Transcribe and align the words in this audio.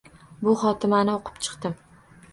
Bu 0.47 0.53
xotimani 0.61 1.15
o’qib 1.19 1.39
chiqdim. 1.49 1.81